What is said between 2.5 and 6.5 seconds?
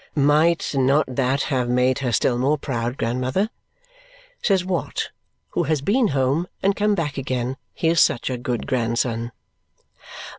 proud, grandmother?" says Watt, who has been home